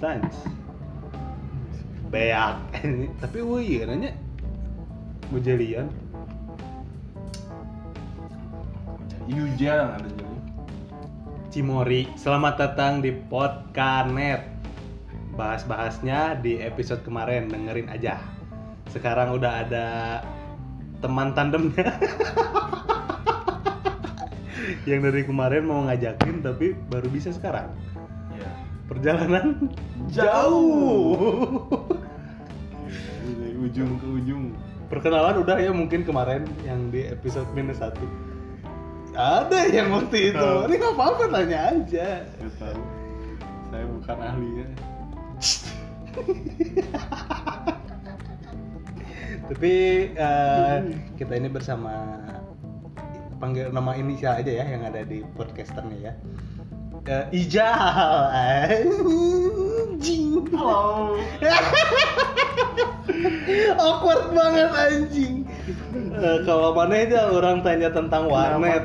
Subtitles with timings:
[0.00, 0.32] Sans
[2.08, 2.56] beak.
[3.22, 4.16] Tapi wih iya nanya.
[5.28, 5.92] Bejelian
[9.28, 10.36] Yuja ada jadi.
[11.52, 14.48] Cimori selamat datang di Podkanet
[15.36, 18.24] bahas-bahasnya di episode kemarin dengerin aja.
[18.88, 19.88] Sekarang udah ada
[21.04, 21.92] teman tandemnya.
[24.88, 27.68] Yang dari kemarin mau ngajakin tapi baru bisa sekarang.
[28.90, 29.70] Perjalanan
[30.10, 31.14] Jauh.
[31.14, 31.86] jauh
[33.22, 34.44] Dari ujung ke ujung.
[34.90, 38.02] perkenalan udah ya mungkin kemarin yang di episode minus satu
[39.14, 42.26] ada yang waktu itu ini nggak apa-apa tanya aja
[42.58, 42.82] tahu.
[43.70, 44.66] Saya bukan ahlinya.
[49.50, 49.72] tapi
[50.14, 50.76] eh,
[51.18, 52.18] kita ini bersama
[53.42, 56.12] panggil nama inisial aja ya yang ada di podcasternya ya
[57.08, 60.44] Eh, Ijal anjing.
[60.52, 61.16] Halo.
[63.80, 65.34] awkward banget anjing.
[66.12, 68.84] Eh, kalau mana aja orang tanya tentang warnet.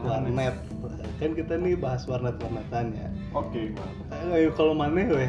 [0.00, 0.56] Warnet.
[1.16, 3.08] Kan kita nih bahas warnet warnetan ya.
[3.36, 4.32] Oke, Bang.
[4.32, 5.28] ayo kalau mana weh?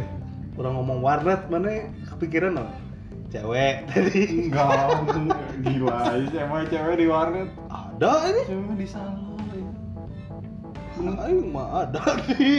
[0.56, 2.72] Orang ngomong warnet mana kepikiran loh
[3.28, 4.48] cewek tadi.
[4.48, 5.04] Enggak,
[5.60, 7.52] gila aja cewek cewek di warnet.
[7.68, 8.42] ada ini.
[8.48, 8.88] Cewek di
[10.98, 11.16] salon.
[11.20, 12.54] Ayo mah ada di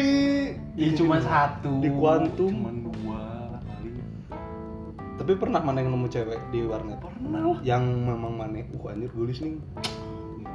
[0.75, 1.83] Iya cuma satu.
[1.83, 3.19] di kuantum Cuma dua
[3.51, 3.91] lah kali.
[5.15, 7.59] tapi pernah mana yang nemu cewek di warnet Pernah lah.
[7.61, 9.59] yang memang mana uh anjir gulis nih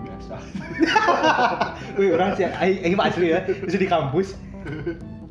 [0.04, 0.36] Biasa.
[1.96, 4.36] Wih, orang sih, aing aing mah asli ya, bisa di kampus.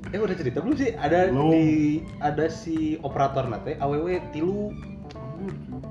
[0.08, 0.96] Eh udah cerita belum sih?
[0.96, 1.52] Ada Belum.
[1.52, 1.68] di
[2.16, 4.72] ada si operator nate AWW tilu.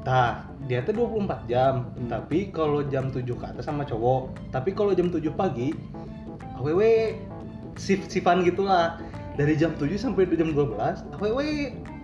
[0.02, 1.94] Tah, dia tuh 24 jam.
[1.94, 2.10] Hmm.
[2.10, 4.34] Tapi kalau jam 7 ke atas sama cowok.
[4.50, 5.70] Tapi kalau jam 7 pagi
[6.62, 6.82] AWW
[7.74, 9.02] shift shiftan gitulah.
[9.34, 11.40] Dari jam 7 sampai jam 12, AWW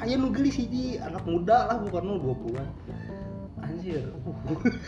[0.02, 2.67] aya nu geulis hiji, anak muda lah bukan nu 20-an.
[3.61, 4.09] Anjir.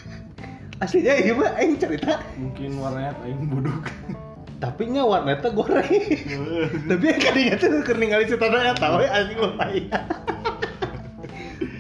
[0.84, 3.92] Aslinya iya mah aing cerita Mungkin warnet aing buduk.
[4.60, 5.88] tapi nya warnetnya goreng
[6.92, 10.00] tapi yang kadinya tuh keur ningali cerita ya tahu ya asli lu tanya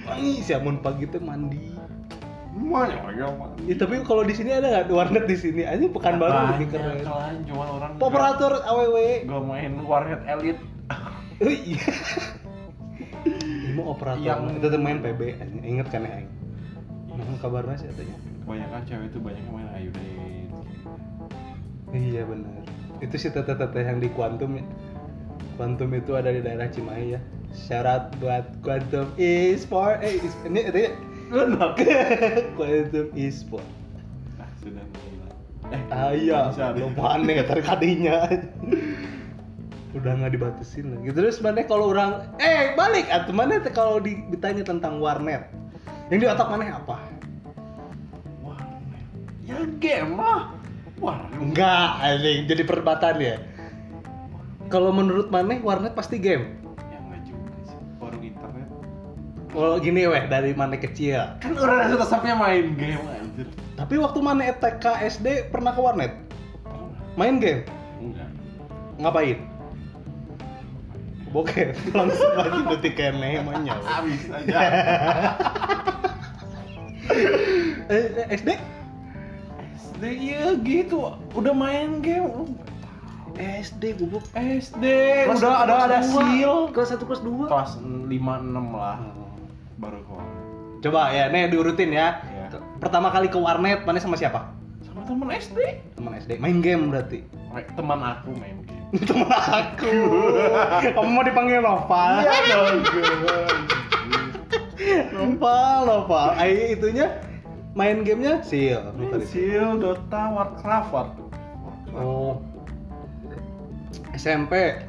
[0.07, 1.75] wangi si amun pagi tuh mandi
[2.49, 3.49] Warga mah.
[3.61, 4.89] ya, tapi kalau di sini ada nggak?
[4.89, 5.61] Warnet di sini.
[5.61, 6.97] Aja pekan baru lebih keren.
[7.01, 10.57] kan, cuma orang operator aww Gak main warnet elit.
[11.41, 11.85] oh iya.
[13.23, 14.19] Ini mau operator.
[14.19, 15.21] Yang- itu tuh main PB
[15.61, 16.29] inget kan ya aing
[17.09, 20.09] Nah, kabarnya sih katanya Kebanyakan cewek itu banyak yang main ayu deh.
[21.91, 22.63] iya benar.
[22.99, 24.65] Itu si tete-tete yang di Quantum ya.
[25.53, 27.19] Quantum itu ada di daerah Cimahi ya.
[27.51, 30.79] Syarat buat Quantum e-sport eh is- ini itu
[31.29, 31.73] Enak.
[32.57, 33.65] Quantum e-sport.
[34.37, 35.31] Nah, sudah mulai.
[35.69, 35.83] Eh,
[36.25, 38.25] ayah lupa aneh terkadinya
[39.97, 41.13] udah nggak dibatasin lagi.
[41.13, 43.05] Terus mana kalau orang eh balik!
[43.09, 45.49] Atau mana teh kalau di- ditanya tentang warnet?
[46.09, 46.81] Yang di otak mana?
[46.81, 46.97] Apa?
[48.41, 49.05] Warnet.
[49.45, 50.53] Ya game lah.
[50.97, 51.37] Warnet.
[51.37, 52.39] enggak anjing.
[52.49, 53.37] Jadi perdebatan ya.
[54.69, 56.58] Kalau menurut mana warnet pasti game
[59.49, 63.47] kalau gini weh dari mana kecil Kan orang sudah sampai main game anjir.
[63.73, 66.13] tapi waktu mana TK SD pernah ke warnet
[67.17, 67.65] main game
[67.99, 68.29] Enggak.
[68.97, 69.39] ngapain
[71.29, 73.77] Bokeh, langsung lagi detik kene emangnya.
[73.85, 74.59] Habis aja.
[77.89, 78.49] Eh, eh, SD?
[79.77, 81.09] SD iya gitu.
[81.33, 82.53] Udah main game.
[83.37, 84.21] SD gubuk.
[84.33, 84.85] SD
[85.25, 86.69] udah ada ada seal.
[86.69, 87.49] Kelas 1 kelas 2.
[87.49, 88.97] Kelas 5 6 lah
[89.79, 90.27] baru keluar.
[90.79, 92.19] Coba ya, nih diurutin ya.
[92.23, 92.59] Iya.
[92.77, 94.51] Pertama kali ke warnet, mana sama siapa?
[94.79, 95.59] Sama temen SD.
[95.95, 96.31] Teman SD.
[96.37, 97.23] Main game berarti.
[97.73, 98.83] Teman aku main game.
[99.09, 99.91] Teman aku.
[100.93, 102.23] Kamu mau dipanggil Nopal?
[102.23, 102.77] Iya dong.
[105.11, 106.27] Nopal, Nopal.
[106.35, 107.07] Ai itunya
[107.75, 108.91] main gamenya Seal.
[109.27, 111.13] Seal, Dota, Warcraft, Warcraft.
[111.95, 112.39] Oh.
[114.13, 114.79] SMP.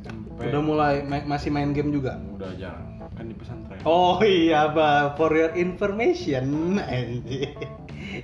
[0.00, 0.38] SMP.
[0.48, 2.16] Udah mulai ma- masih main game juga.
[2.34, 2.89] udah jarang
[3.20, 3.80] kan di pesantren.
[3.84, 5.20] Oh iya, Pak.
[5.20, 7.52] For your information, anjing.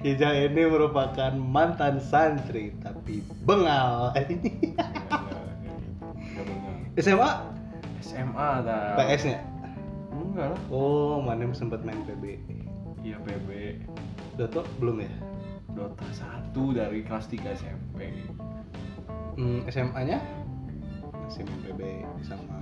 [0.00, 4.16] Ija ini merupakan mantan santri tapi bengal.
[6.96, 7.30] SMA
[8.00, 8.96] SMA ada.
[8.96, 9.44] PS-nya.
[10.16, 10.60] Enggak lah.
[10.72, 12.40] Oh, mana sempat main PB.
[13.04, 13.48] Iya PB.
[14.40, 15.12] Dota belum ya?
[15.76, 18.16] Dota 1 dari kelas 3 SMP.
[19.36, 20.24] Hmm, SMA-nya
[21.12, 21.80] masih main PB
[22.24, 22.56] sama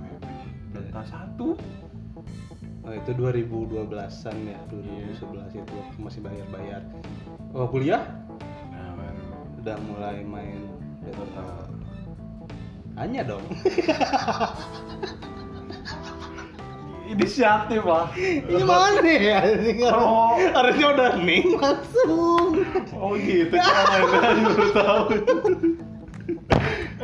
[0.75, 1.01] Dota
[1.39, 1.84] 1.
[2.85, 6.81] Oh, itu 2012-an ya, 2011 itu waktu masih bayar-bayar.
[7.51, 8.05] Oh, kuliah
[8.69, 9.25] Nah, baru
[9.57, 10.61] udah mulai main
[11.01, 11.25] Dota.
[11.25, 11.45] Dota.
[12.95, 13.41] Hanya dong.
[17.05, 18.09] Inisiatif lah.
[18.17, 19.39] Ini mana ya?
[19.45, 20.33] Ini Oh.
[20.41, 22.65] harusnya udah ning langsung.
[22.97, 25.05] Oh gitu cara baru tahu.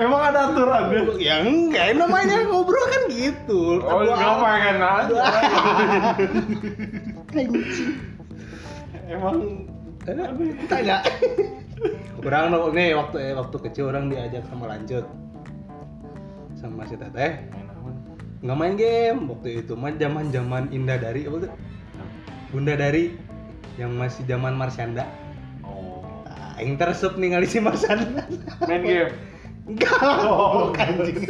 [0.01, 1.21] Emang ada aturannya?
[1.21, 3.77] Ya enggak, namanya ngobrol kan gitu.
[3.86, 5.19] Oh, enggak pengen aja.
[7.38, 7.94] Anjing.
[9.06, 9.38] Emang
[10.65, 11.06] Tanya.
[12.25, 15.06] Orang nih waktu eh, waktu kecil orang diajak sama lanjut
[16.53, 17.50] sama si teteh
[18.45, 21.51] nggak main game waktu itu mah zaman zaman indah dari apa tuh
[22.53, 23.18] bunda dari
[23.81, 25.06] yang masih zaman Marsyanda
[25.65, 26.01] Oh.
[26.25, 28.25] ah, yang teresup nih ngali si Marsyanda
[28.69, 29.13] Main game.
[29.68, 30.69] enggak Oh.
[30.69, 31.22] oh, anjing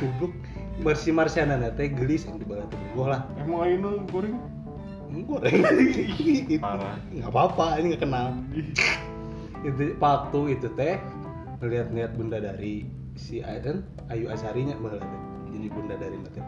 [0.00, 0.34] goblok
[0.82, 4.36] Marsi Marsyanda teh gelis yang di bawah tubuh lah Emang ini goreng?
[5.28, 6.96] goreng itu Parah.
[7.12, 8.26] nggak apa-apa ini nggak kenal
[9.62, 10.96] itu waktu itu teh
[11.62, 15.04] ngeliat-ngeliat bunda dari si Aiden Ayu Asarinya malah
[15.46, 16.42] jadi bunda dari teh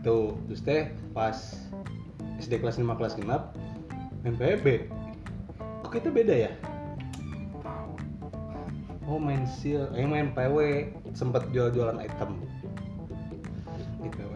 [0.00, 0.18] itu
[0.48, 1.36] terus teh pas
[2.40, 3.28] SD kelas 5 kelas 6
[4.24, 4.88] main PB
[5.80, 6.52] kok kita beda ya.
[9.10, 10.56] Oh main sil eh main PW
[11.12, 12.38] sempet jual-jualan item
[13.98, 14.34] di PW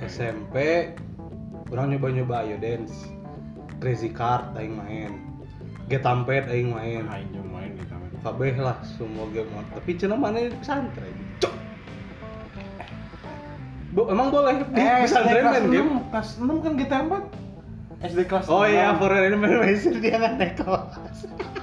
[0.00, 0.56] SMP
[1.68, 2.94] orang nyoba-nyoba ayo dance
[3.82, 5.18] crazy card aing main
[5.90, 8.22] get tampet aing main Main jam main main.
[8.22, 11.54] kabeh lah semua game tapi cina mana pesantren Cok.
[13.90, 17.24] Bo, emang boleh di Eh, pesantren main game Kelas 6 kan kita empat.
[18.00, 18.70] SD kelas oh 6.
[18.70, 20.94] iya for animation dia nggak naik kelas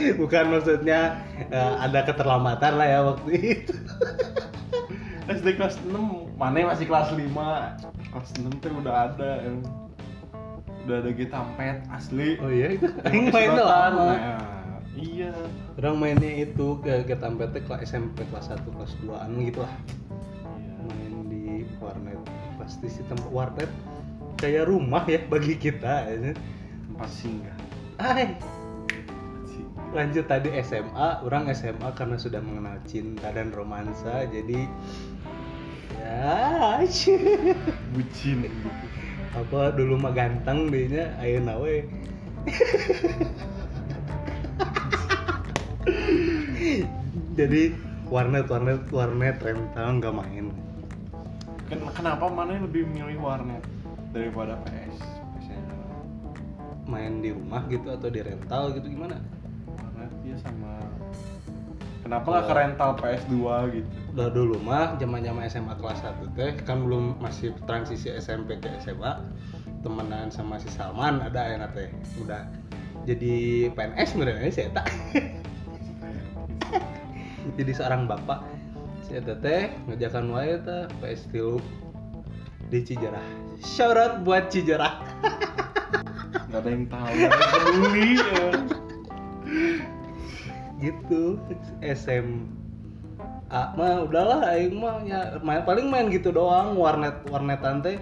[0.20, 3.74] bukan maksudnya eh, ada keterlambatan lah ya waktu itu
[5.30, 5.94] SD kelas 6
[6.34, 7.22] mana masih kelas 5
[8.10, 9.62] kelas 6 tuh udah ada em.
[10.86, 12.88] udah ada kita tampet asli oh iya itu
[13.30, 13.92] mainnya sedotan.
[13.94, 15.30] lama Nah, iya
[15.78, 19.74] orang mainnya itu ke tampet kelas SMP kelas 1 kelas 2an gitu lah
[20.50, 20.72] Iya.
[20.82, 21.42] main di
[21.78, 22.20] warnet
[22.58, 23.70] pasti sih tempat warnet
[24.34, 26.32] kayak rumah ya bagi kita ya.
[26.88, 27.56] tempat singgah
[28.00, 28.34] Hai.
[29.90, 34.66] Lanjut tadi SMA, orang SMA karena sudah mengenal cinta dan romansa, jadi
[35.98, 36.80] ya
[37.94, 38.46] bucin.
[39.30, 41.76] Apa dulu mah ganteng dehnya ayo nawe.
[47.38, 47.72] Jadi
[48.10, 50.50] warnet warnet warnet rental nggak main.
[51.70, 53.62] Ken kenapa mana lebih milih warnet
[54.10, 55.20] daripada PS
[56.90, 59.22] main di rumah gitu atau di rental gitu gimana
[60.40, 60.80] sama
[62.02, 63.36] kenapa nggak ke rental PS2
[63.76, 63.90] gitu?
[64.10, 68.68] Udah dulu mah zaman zaman SMA kelas 1 teh kan belum masih transisi SMP ke
[68.82, 69.20] SMA
[69.80, 71.88] temenan sama si Salman ada yang teh.
[72.18, 72.48] Udah
[73.04, 74.82] jadi PNS sebenarnya si Eta.
[77.56, 78.44] Jadi seorang bapak.
[79.08, 81.56] Si Eta teh ngajakan wae teh PS tilu
[82.70, 83.26] di Cijerah
[83.58, 85.02] shout out buat Cijerah
[86.50, 88.78] nggak ada yang tahu peduli ya.
[90.82, 91.38] Gitu
[91.84, 92.48] SM
[93.50, 97.98] ah mah udahlah aing mah ya main paling main gitu doang warnet warnetan teh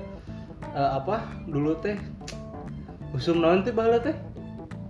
[0.77, 1.97] eh, apa dulu teh
[3.17, 4.17] usum naon teh baheula teh?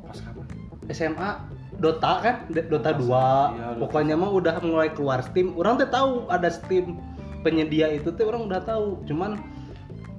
[0.06, 0.46] Pas kapan?
[0.90, 1.30] SMA
[1.78, 5.54] Dota kan Dota 2 Iya, pokoknya mah udah mulai keluar Steam.
[5.54, 6.98] Orang teh tahu ada Steam
[7.46, 8.98] penyedia itu teh orang udah tahu.
[9.06, 9.38] Cuman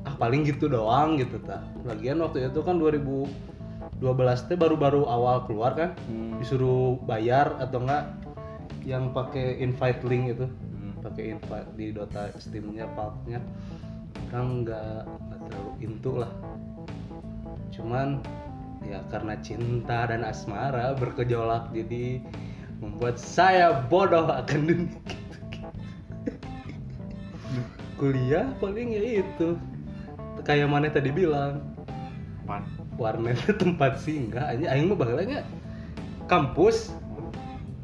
[0.07, 2.79] ah paling gitu doang gitu ta lagian waktu itu kan
[3.99, 5.91] 2012 teh baru-baru awal keluar kan?
[6.07, 6.39] Hmm.
[6.39, 8.15] disuruh bayar atau enggak?
[8.87, 10.47] Yang pakai invite link itu.
[10.47, 10.95] Hmm.
[11.03, 13.43] pakai invite di Dota Steamnya Valve-nya
[14.29, 16.31] kan nggak terlalu into lah.
[17.73, 18.21] Cuman
[18.85, 22.23] ya karena cinta dan asmara bergejolak jadi
[22.79, 24.99] membuat saya bodoh akan dunia
[27.99, 29.59] kuliah paling ya itu.
[30.47, 31.59] Kayak mana tadi bilang.
[32.99, 35.47] Warnet tempat singgah aja aing mah bagelanya
[36.27, 36.91] kampus.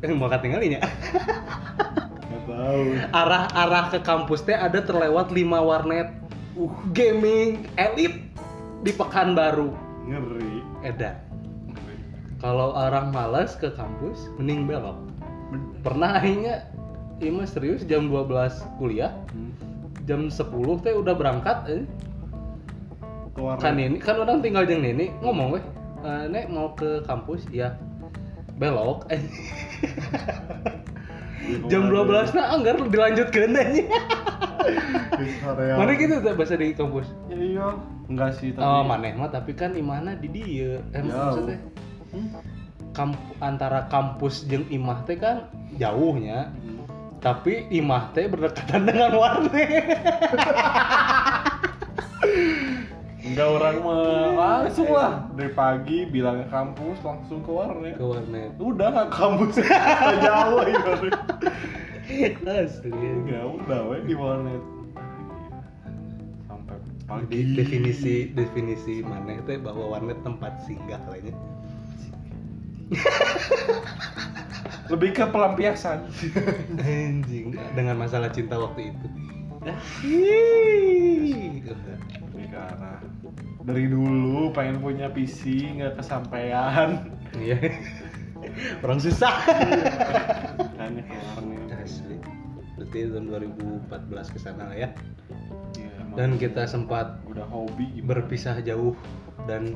[0.03, 2.83] Yang mau tinggalnya nggak tahu.
[3.15, 6.11] Arah arah ke kampus teh ada terlewat lima warnet.
[6.59, 6.69] Uh.
[6.91, 8.21] Gaming elit
[8.83, 9.73] di Pekanbaru.
[10.05, 10.61] Ngeri.
[10.85, 11.25] Edan
[12.45, 15.01] kalau orang malas ke kampus mending belok.
[15.81, 16.69] Pernah akhirnya
[17.17, 19.13] ini mah serius jam 12 kuliah.
[19.33, 19.53] Hmm.
[20.05, 20.45] jam 10
[20.85, 21.83] teh udah berangkat eh.
[23.35, 23.61] Ke warnet.
[23.61, 25.63] kan ini kan orang tinggal jeng nini ngomong weh
[26.01, 27.43] "Eh, nek mau ke kampus?
[27.49, 27.75] Iya.
[28.55, 29.03] Belok.
[31.67, 33.83] Jam rumah 12 nah anggar dilanjutkan aja
[35.45, 35.77] area.
[35.77, 37.05] mana gitu tuh bahasa di kampus?
[37.27, 37.67] Ya iya.
[38.05, 40.81] Enggak sih tapi oh maneh mah tapi kan imana di dia.
[40.89, 41.13] Eh Jauh.
[41.35, 41.57] maksudnya
[42.07, 42.31] Hmm?
[42.91, 46.49] kamp- antara kampus jeung imah teh kan jauhnya.
[47.17, 49.51] Tapi imah teh berdekatan dengan warnet
[53.35, 54.31] Enggak orang mah
[54.63, 57.99] langsung lah dari pagi bilang ke kampus langsung ke warnet.
[57.99, 59.59] ke warnet Udah nggak kampus
[60.23, 60.79] jauh ya.
[62.47, 64.63] asli Enggak udah we di warnet.
[66.47, 67.27] Sampai pagi.
[67.27, 71.35] Di definisi definisi mana itu bahwa warnet tempat singgah lainnya
[74.95, 76.07] lebih ke pelampiasan.
[76.79, 79.07] anjing dengan masalah cinta waktu itu
[79.65, 79.73] Ya.
[80.05, 83.01] Ih, Lebih ke arah
[83.65, 87.01] dari dulu pengen punya PC nggak kesampaian.
[87.41, 87.57] iya.
[88.85, 89.41] Orang susah.
[90.77, 91.81] Makanya ke warnet.
[91.81, 92.15] asli.
[92.77, 93.25] Berarti tahun
[93.89, 94.89] 2014 ke sana lah ya.
[95.81, 98.21] Iya, dan kita sempat udah hobi gimana?
[98.21, 98.93] berpisah jauh
[99.49, 99.73] dan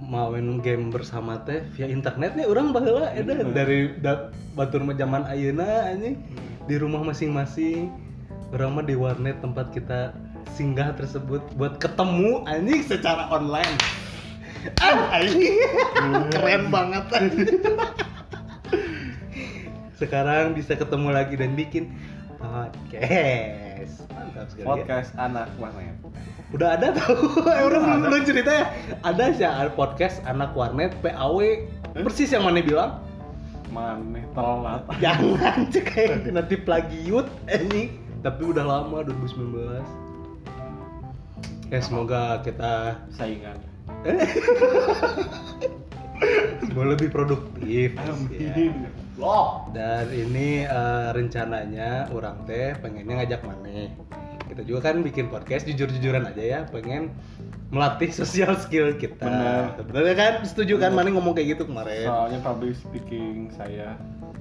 [0.00, 3.44] main game bersama teh via internet nih orang baheula eta Iya.
[3.52, 6.16] dari da, batur zaman ayeuna anjing.
[6.64, 7.92] Di rumah masing-masing.
[8.50, 10.10] Orang mah di warnet tempat kita
[10.54, 13.76] singgah tersebut buat ketemu anjing secara online.
[14.80, 15.56] Ah anjing.
[16.32, 17.04] Keren banget.
[17.12, 17.60] Anjing.
[20.00, 21.92] sekarang bisa ketemu lagi dan bikin
[22.40, 24.08] podcast.
[24.08, 24.66] Mantap sekali ya.
[24.68, 25.96] podcast anak warnet.
[26.56, 27.14] Udah ada tau.
[27.68, 28.66] Orang belum belum cerita ya.
[29.04, 31.40] Ada sih podcast anak warnet PAW
[31.90, 33.02] Persis yang mana bilang?
[33.70, 34.82] Maneh telat.
[35.02, 35.90] Jangan cek.
[36.36, 40.09] Nanti plagiut ini Tapi udah lama 2019
[41.70, 43.54] Ya semoga kita Saingan.
[46.66, 48.54] Semoga lebih produktif ya.
[49.70, 53.94] Dan ini eh, rencananya orang teh pengennya ngajak Mane.
[54.50, 57.14] Kita juga kan bikin podcast jujur-jujuran aja ya, pengen
[57.70, 59.30] melatih sosial skill kita.
[59.30, 59.78] Benar.
[59.86, 60.34] Bener kan?
[60.42, 62.10] Setuju kan Mane ngomong kayak gitu kemarin?
[62.10, 63.94] Soalnya public speaking saya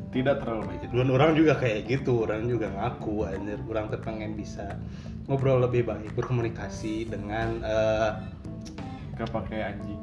[0.10, 0.90] tidak terlalu baik.
[0.90, 4.78] Dan orang juga kayak gitu, orang juga ngaku anjir, orang teh pengen bisa
[5.30, 8.12] ngobrol lebih baik, berkomunikasi dengan eh,
[9.20, 10.00] Gak pakai anjing.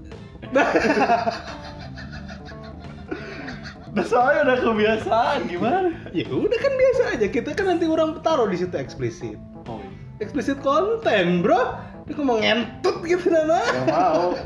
[3.97, 5.89] Udah soalnya udah kebiasaan gimana?
[6.13, 9.41] ya udah kan biasa aja kita kan nanti orang taruh di situ eksplisit.
[9.65, 9.89] Oh iya.
[10.21, 11.81] Eksplisit konten, bro.
[12.05, 13.65] Dia ngomong ngentut gitu nana.
[13.65, 14.37] Gak mau.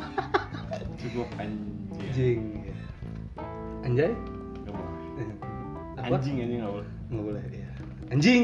[1.04, 2.00] Cukup anjing.
[2.00, 2.40] Anjing.
[3.84, 4.12] Anjay?
[6.10, 6.16] Apa?
[6.18, 6.90] Anjing anjing gak boleh.
[7.08, 7.70] Nggak boleh ya.
[8.10, 8.42] Anjing.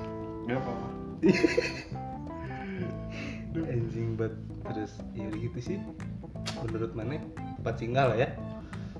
[0.44, 0.88] Gak apa-apa.
[3.54, 4.34] Anjing bet
[4.66, 5.78] terus ya gitu sih.
[6.60, 7.22] Menurut mana?
[7.56, 8.28] Tempat singgah lah ya.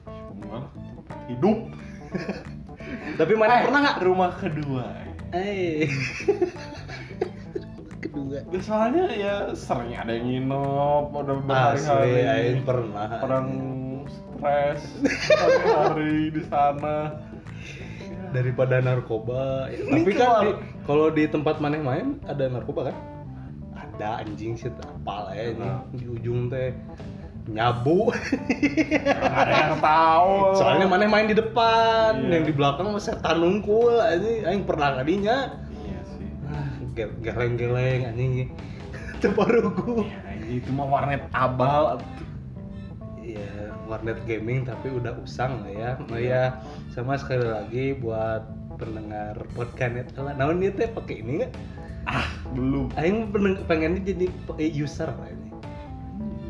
[0.06, 0.70] Cuma
[1.26, 1.58] hidup.
[3.18, 3.96] Tapi mana Eh, pernah nggak?
[4.00, 4.86] rumah kedua?
[5.34, 5.90] Eh.
[7.98, 8.38] Kedua.
[8.46, 12.62] Ya, soalnya ya sering ada yang nginep, udah berhari-hari.
[12.62, 13.08] pernah.
[13.20, 13.48] Orang
[14.06, 14.82] stres
[15.26, 17.23] hari-hari di sana.
[18.34, 19.70] Daripada narkoba.
[19.70, 22.96] Ya, Ini Tapi kan di- kalau di tempat maneh main ada narkoba kan?
[23.72, 25.86] Ada anjing sih apa lah ya ini Nah.
[25.88, 26.74] di ujung teh
[27.46, 28.10] nyabu.
[28.10, 30.34] Ada yang tahu.
[30.54, 32.30] Soalnya maneh main di depan, Iya.
[32.32, 34.42] yang di belakang mah setan nungkul anjing.
[34.42, 35.54] Aing pernah kadinya.
[35.78, 36.26] Iya sih.
[36.44, 38.50] Ah, ge- geleng-geleng anjing.
[39.22, 40.04] Teparugu.
[40.04, 42.02] Ya, anjing, itu mah warnet abal.
[43.84, 45.90] Warnet gaming tapi udah usang lah ya.
[46.08, 46.58] Oh ya,
[46.92, 48.44] sama sekali lagi buat
[48.80, 50.34] pendengar podcast lah.
[50.34, 51.52] Namun dia teh pakai ini nggak?
[52.04, 52.92] Ah, belum.
[53.00, 53.32] Aing
[53.64, 54.26] pengennya jadi
[54.76, 55.50] user lah ini.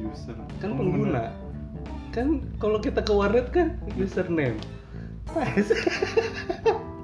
[0.06, 0.34] User.
[0.58, 1.30] Kan pengguna.
[2.14, 4.58] Kan kalau kita ke warnet kan username.
[5.30, 5.66] Pas.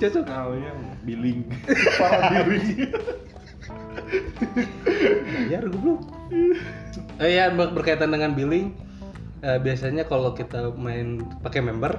[0.00, 0.24] Cocok.
[0.24, 1.44] Kalian billing.
[2.00, 2.90] Para billing.
[5.30, 6.00] Bayar goblok.
[7.20, 8.72] Eh ya ber- berkaitan dengan billing
[9.40, 11.92] eh, biasanya kalau kita main pakai member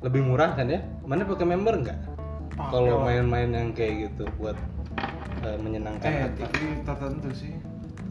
[0.00, 0.80] lebih murah kan ya?
[1.02, 1.98] Mana pakai member enggak?
[2.54, 4.54] Pakai Kalau main-main yang kayak gitu buat
[5.42, 6.40] eh, menyenangkan Eh, hati.
[6.44, 7.54] tapi tertentu sih.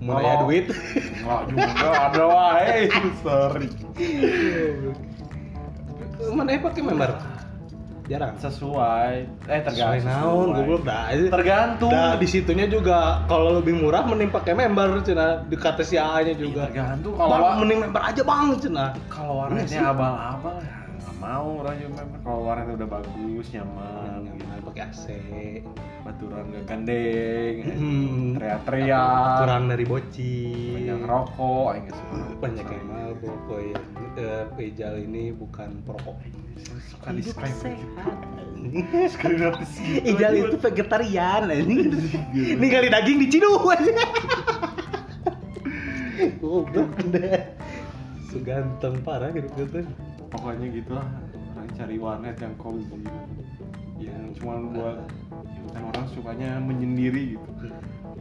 [0.03, 0.67] Mau nanya duit?
[0.67, 2.79] Enggak juga ada wae.
[3.23, 3.67] Sorry.
[6.33, 7.11] Mana ya pakai member?
[8.11, 8.35] Jarang.
[8.35, 9.13] Sesuai.
[9.47, 10.11] Eh tergantung.
[10.11, 11.07] naon, goblok dah.
[11.11, 11.91] Tergantung.
[11.95, 16.67] Nah, di situnya juga kalau lebih murah mending pakai member cina di KTCA-nya juga.
[16.67, 18.85] Iya, tergantung kalau mending member aja bang cina.
[19.07, 24.35] kalau warnanya abal-abal ya nggak mau orang juga memang kalau warnanya udah bagus nyaman gitu.
[24.39, 25.05] Nyaman pakai AC.
[26.03, 28.35] baturan gak gandeng Hmm.
[28.35, 29.39] teriak-teriak.
[29.39, 30.35] Kurang dari boci
[30.75, 32.15] banyak rokok aing nggak suka.
[32.43, 33.67] Banyak yang mabok boy.
[34.13, 36.19] Eh, Pejal ini bukan perokok.
[36.83, 37.19] Sekali
[39.35, 41.91] notis gitu Ijal itu vegetarian ini
[42.31, 43.91] ini kali daging diciduk aja
[46.39, 47.43] goblok deh
[48.31, 49.83] Seganteng parah gitu gitu.
[50.33, 51.07] Pokoknya gitulah.
[51.53, 53.05] Orang cari warnet yang cozy
[54.01, 54.97] yang cuma buat
[55.47, 57.49] ya kan orang sukanya menyendiri gitu.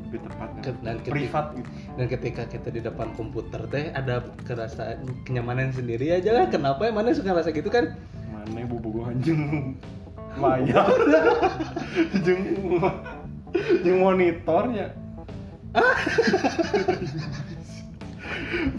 [0.09, 0.61] Lebih tepatnya.
[0.85, 1.71] Dan ketika- privat gitu.
[1.97, 6.47] Dan ketika kita di depan komputer teh ada kerasa kenyamanan sendiri aja lah.
[6.52, 7.97] Kenapa ya mana suka rasa gitu kan?
[8.31, 9.75] mana bubu anjing?
[10.40, 10.88] Layar
[12.25, 12.40] jeung
[13.85, 14.97] jeung monitornya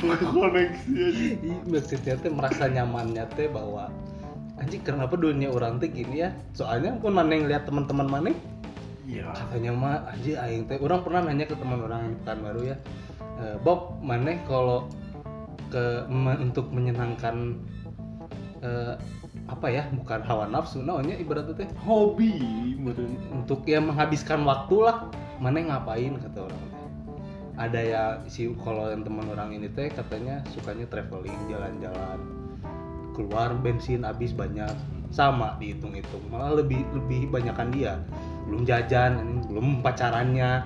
[0.04, 3.90] koneksi aja maksudnya teh merasa nyamannya teh bahwa
[4.60, 6.30] anjing kenapa dunia orang teh gini ya?
[6.54, 8.30] Soalnya pun mana yang lihat teman-teman mana?
[9.04, 9.34] Iya.
[9.36, 12.76] Katanya mah anjing aing teh orang pernah nanya ke teman orang yang pekan baru ya
[13.42, 14.88] "Eh, Bob mana kalau
[15.74, 17.58] ke me- untuk menyenangkan
[18.64, 18.94] eh,
[19.44, 21.70] apa ya bukan hawa nafsu namanya ibaratnya teh?
[21.84, 22.40] Hobi
[23.34, 25.12] untuk ya menghabiskan waktu lah
[25.44, 26.63] mana ngapain kata orang
[27.54, 32.20] ada ya si kalau yang teman orang ini teh katanya sukanya traveling jalan-jalan
[33.14, 34.74] keluar bensin habis banyak.
[35.14, 38.02] Sama dihitung-hitung malah lebih lebih banyakan dia.
[38.50, 40.66] Belum jajan belum pacarannya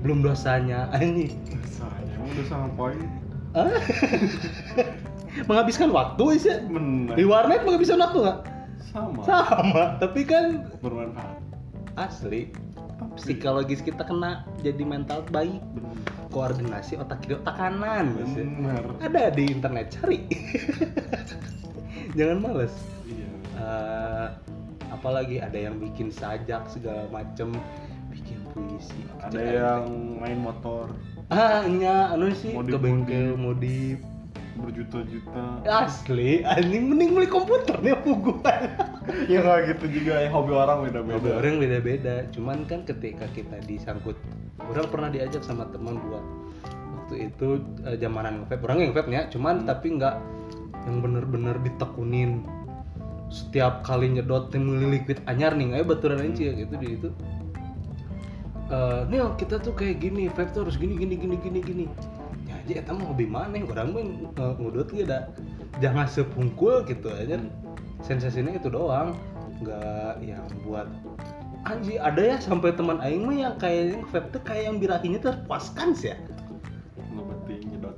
[0.00, 1.28] belum dosanya ini
[1.68, 3.04] saya mau udah sama poin
[5.50, 6.56] menghabiskan waktu sih.
[6.70, 7.18] Bener.
[7.18, 8.38] Di warnet menghabiskan waktu nggak?
[8.94, 9.20] Sama.
[9.26, 11.42] Sama tapi kan bermanfaat.
[11.98, 12.54] asli.
[13.18, 15.58] Psikologis kita kena jadi mental baik.
[15.74, 18.14] Bener koordinasi otak kiri otak kanan.
[18.16, 18.84] Bener.
[19.02, 20.24] Ada di internet cari.
[22.18, 22.74] Jangan males.
[23.06, 23.30] Iya.
[23.58, 24.26] Eh,
[24.94, 27.54] apalagi ada yang bikin sajak segala macem
[28.10, 29.06] bikin puisi.
[29.22, 29.84] Ada yang
[30.18, 30.90] main motor.
[31.30, 32.50] Ah nya anu sih?
[32.50, 32.82] Ke Modif-modif.
[32.82, 33.98] bengkel modif
[34.58, 35.62] berjuta-juta.
[35.66, 38.66] Asli anjing mending beli komputer nih puguan
[39.26, 41.16] ya nggak gitu juga ya hobi orang beda-beda.
[41.18, 44.18] Hobi orang beda-beda cuman kan ketika kita disangkut
[44.58, 46.24] orang pernah diajak sama teman buat
[46.98, 50.16] waktu itu eh, zamanan vape orang yang vape nya cuman tapi nggak
[50.88, 52.42] yang bener-bener ditekunin.
[53.30, 57.14] Setiap kali nyedot tim liquid anyar nih ayo baturan aja gitu di itu
[58.70, 61.84] Eh, nih kita tuh kayak gini vape tuh harus gini gini gini gini gini
[62.70, 65.26] aja eta mah hobi mana orang mah eh, ngudut gitu dah
[65.82, 67.42] jangan sepungkul gitu aja
[68.06, 69.18] sensasinya itu doang
[69.58, 70.86] nggak yang buat
[71.66, 75.92] anji ada ya sampai teman aing mah yang kayaknya vape tuh kayak yang birahinya terpuaskan
[75.92, 76.16] sih ya.
[77.12, 77.96] Penting nyedot.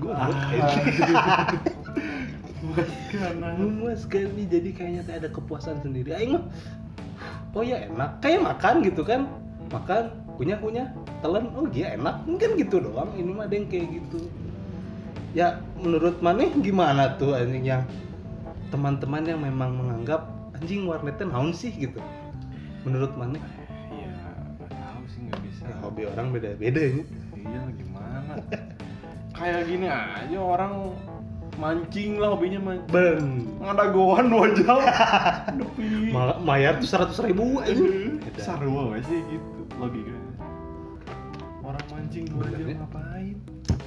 [0.00, 0.32] Gue Ah.
[3.12, 6.16] kanan memuas sekali jadi kayaknya ada kepuasan sendiri.
[6.16, 6.44] Aing mah
[7.52, 9.28] oh ya enak kayak makan gitu kan
[9.68, 10.94] makan punya punya.
[11.18, 12.22] Telan oh iya enak.
[12.24, 13.10] Mungkin gitu doang.
[13.18, 14.30] Ini mah ada yang kayak gitu.
[15.34, 17.82] Ya menurut maneh gimana tuh anjing yang
[18.70, 21.74] teman-teman yang memang menganggap anjing warnetnya naon sih?
[21.74, 21.98] gitu.
[22.86, 23.42] Menurut maneh
[23.90, 24.14] iya
[24.56, 25.62] nggak tahu sih nggak bisa.
[25.66, 27.02] Ya, hobi orang beda-beda ini.
[27.34, 28.32] Iya gimana?
[29.34, 30.94] Kayak gini aja orang
[31.58, 32.94] mancing lah hobinya mancing.
[32.94, 33.24] Ben
[33.58, 34.78] ngadagoan dua jam.
[35.58, 36.14] Nepi.
[36.14, 38.22] Mal- mayar tuh seratus ribu anjing.
[38.38, 39.66] Sarua sih gitu.
[39.76, 40.27] Logikanya
[42.08, 42.74] mancing dua jam ya.
[42.80, 43.36] ngapain.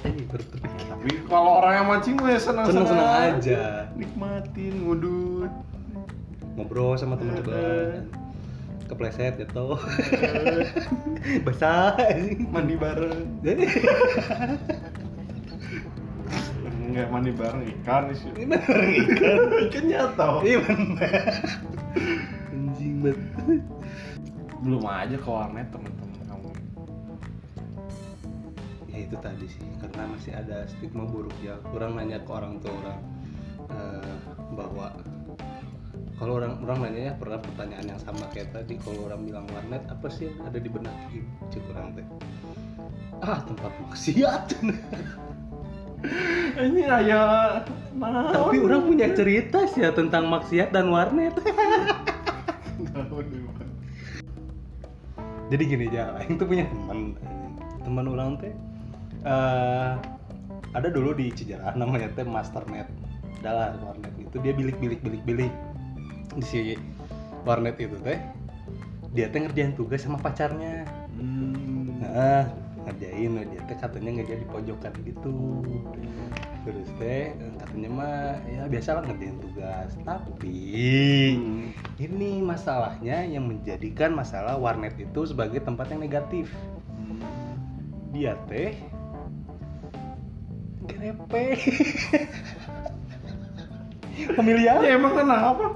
[0.02, 3.90] Anjing, berterima tapi kalau orang yang mancing gue senang Seneng-seneng aja.
[3.98, 5.50] nikmatin ngudut.
[6.54, 7.38] Ngobrol sama teman Eh.
[7.42, 8.06] sebelah
[8.86, 9.74] kepleset gitu
[11.46, 11.96] basah
[12.46, 13.42] mandi bareng.
[13.42, 13.64] Jadi
[16.86, 18.28] enggak mandi bareng ikan sih.
[18.30, 19.38] Ini bener ikan.
[19.66, 21.22] Ikan nyata iya bener.
[22.54, 23.18] Anjing banget
[24.62, 25.98] belum aja ke warnet temen-temen.
[25.98, 26.11] kamu
[28.92, 31.56] ya itu tadi sih karena masih ada stigma buruk ya.
[31.72, 33.00] Orang nanya ke orang tua orang
[33.72, 34.16] eh,
[34.52, 34.92] bahwa
[36.20, 39.82] kalau orang orang nanya ya pernah pertanyaan yang sama kayak tadi kalau orang bilang warnet
[39.88, 40.94] apa sih yang ada di benak?
[41.10, 42.06] Ibu cek orang teh
[43.22, 44.44] ah tempat maksiat.
[46.52, 47.62] Ini ayah
[47.94, 51.32] nah tapi orang punya cerita sih ya tentang maksiat dan warnet.
[55.52, 57.12] Jadi gini aja tuh punya teman.
[57.82, 58.54] Teman orang teh
[59.22, 59.92] eh,
[60.72, 62.88] ada dulu di Cijarah namanya teh Masternet
[63.42, 64.36] adalah warnet itu.
[64.40, 65.52] Dia bilik bilik bilik bilik
[66.32, 66.58] di si
[67.44, 68.16] warnet itu teh
[69.12, 70.88] dia teh ngerjain tugas sama pacarnya.
[71.12, 72.00] Hmm.
[72.00, 72.48] nah
[72.82, 75.36] ngerjain dia teh katanya nggak jadi pojokan gitu.
[76.62, 79.90] Terus teh katanya mah ya biasa lah ngerjain tugas.
[80.06, 80.56] Tapi
[81.36, 81.68] Hmm.
[82.00, 86.48] ini masalahnya yang menjadikan masalah warnet itu sebagai tempat yang negatif.
[88.12, 88.76] Dia teh
[91.02, 91.32] DP
[94.38, 94.78] pemilihan?
[94.86, 95.74] Ya emang kenapa?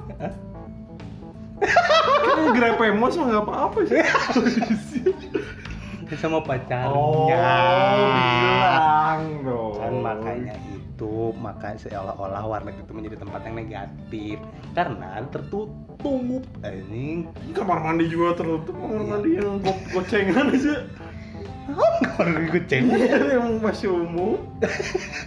[1.59, 4.03] Kayaknya grepe mos mah gak apa-apa sih.
[6.23, 6.95] Sama pacarnya.
[6.95, 9.75] Oh, bilang dong.
[9.75, 14.39] Kan makanya itu maka seolah-olah warnet itu menjadi tempat yang negatif.
[14.79, 19.11] Karena tertutup Ini kamar mandi juga tertutup kamar iya.
[19.11, 19.59] mandi yang
[19.91, 20.87] gocengan aja
[21.67, 22.85] kalau kucing
[23.27, 24.39] yang masih umum.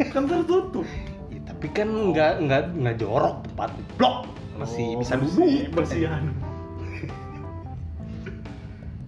[0.10, 0.88] Kan tertutup.
[1.28, 4.17] Ya, tapi kan nggak nggak nggak jorok tempat blok.
[4.56, 5.71] Masih Oh, bisa duduk.
[5.71, 6.23] bersihan.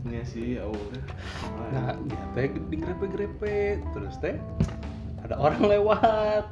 [0.01, 1.03] Iya sih, ya udah.
[1.71, 4.35] nah dia teh digrepe-grepe terus teh
[5.23, 6.43] ada orang lewat.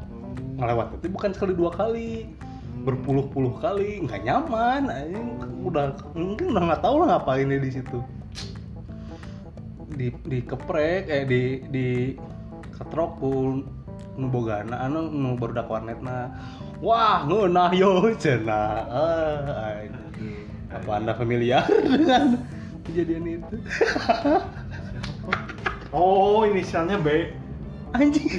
[0.56, 2.32] Ngelewat itu bukan sekali dua kali.
[2.80, 4.88] Berpuluh-puluh kali nggak nyaman
[5.68, 8.00] udah mungkin udah nggak tahu lah ngapain dia di situ
[9.89, 11.88] di dikeprek eh di di
[12.78, 13.63] ketrok ku
[14.19, 16.30] nu bogana anu nu baru dak warnetna
[16.84, 19.73] wah ngeunah yo cenah ah,
[20.69, 22.38] apa anda familiar dengan
[22.86, 23.56] kejadian itu
[25.89, 27.34] Oh, inisialnya B.
[27.97, 28.30] anjing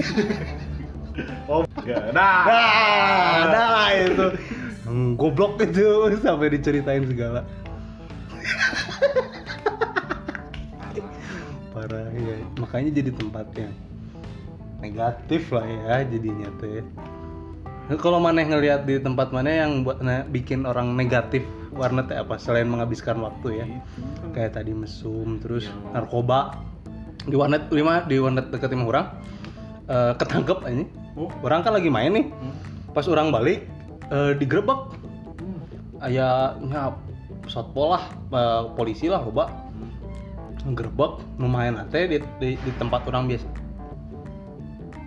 [1.50, 2.14] Oh, enggak.
[2.14, 2.46] Nah.
[2.46, 4.26] Nah, nah itu
[4.90, 7.46] Hmm, goblok itu sampai diceritain segala.
[11.80, 12.36] Parah ya.
[12.60, 13.72] Makanya jadi tempat yang
[14.84, 16.84] negatif lah ya jadinya teh.
[17.88, 21.40] Nah, Kalau maneh ngelihat di tempat mana yang buat nah, bikin orang negatif
[21.72, 22.36] warnet teh apa?
[22.36, 23.66] Selain menghabiskan waktu ya.
[24.36, 26.60] Kayak tadi mesum terus narkoba.
[27.24, 29.06] Di warnet lima di warnet dekat lima orang
[29.88, 30.84] eh, ketangkep ini.
[31.16, 31.32] Oh.
[31.40, 32.28] orang kan lagi main nih.
[32.92, 33.64] Pas orang balik
[34.12, 35.00] eh, digerebek
[36.04, 36.92] ayahnya
[37.48, 38.04] satpol lah
[38.36, 39.48] eh, polisi lah coba
[40.62, 43.46] gerebek lumayan teh di, di, di tempat orang biasa.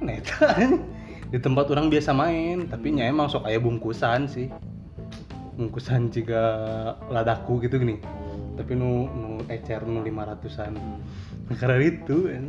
[0.01, 0.49] Neta
[1.33, 4.49] di tempat orang biasa main tapi nya emang sok aya bungkusan sih.
[5.53, 6.41] Bungkusan jika
[7.07, 8.01] ladaku gitu gini.
[8.57, 10.73] Tapi nu nu ecer nu lima ratusan.
[11.53, 12.45] Karena itu kan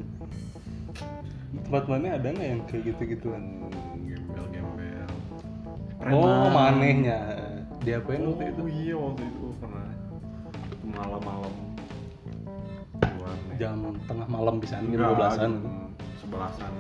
[1.65, 3.45] tempat mana ada nggak yang kayak gitu gituan
[4.05, 5.07] Gembel-gembel.
[6.11, 7.21] oh manehnya.
[7.85, 8.63] Dia apa Oh, waktu itu?
[8.73, 9.85] iya waktu itu pernah.
[10.85, 11.53] Malam-malam.
[13.57, 15.53] Jam tengah malam bisa Enggak, 12an jam
[16.25, 16.73] sebelasan.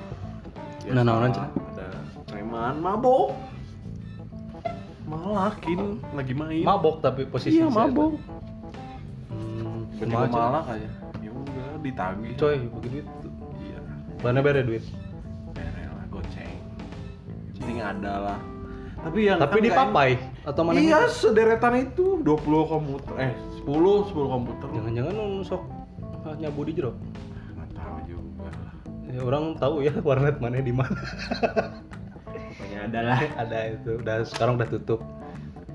[0.84, 1.88] Nah, nah, nah, ada
[2.28, 3.32] preman mabok.
[5.04, 6.64] Malakin lagi main.
[6.64, 8.16] Mabok tapi posisi iya mabok.
[9.28, 10.08] hmm, Cen?
[10.08, 10.88] malak aja.
[11.20, 12.32] ya udah ditagih.
[12.40, 13.28] Coy begitu
[13.60, 13.78] iya.
[14.24, 14.84] Mana bere duit?
[15.52, 16.56] Bere lah goceng.
[17.60, 18.38] Penting ada lah.
[19.04, 20.10] Tapi yang tapi kan di papai
[20.48, 23.14] atau mana Iya, sederetan itu 20 komputer.
[23.20, 24.68] Eh, 10 10 komputer.
[24.72, 25.83] jangan-jangan sok
[26.38, 26.92] nyabu di jero
[27.54, 28.48] Nggak tahu juga.
[28.50, 28.72] Lah.
[29.08, 30.98] ya, orang tahu ya warnet mana di mana.
[32.54, 33.18] Pokoknya ada lah.
[33.42, 33.90] ada itu.
[34.00, 35.00] Udah sekarang udah tutup.